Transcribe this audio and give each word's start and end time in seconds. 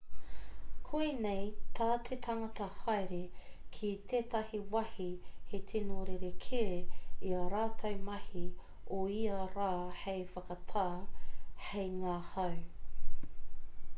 koinei 0.89 1.41
tā 1.79 1.89
te 2.05 2.15
tangata 2.27 2.67
haere 2.77 3.19
ki 3.75 3.89
tētahi 4.13 4.61
wāhi 4.75 5.05
he 5.51 5.59
tino 5.73 5.99
rerekē 6.09 6.63
i 7.27 7.35
ā 7.41 7.43
rātou 7.55 7.93
mahi 8.09 8.45
o 9.01 9.03
ia 9.19 9.37
rā 9.59 9.69
hei 10.05 10.25
whakatā 10.33 10.87
hei 11.69 11.85
ngahau 12.01 13.31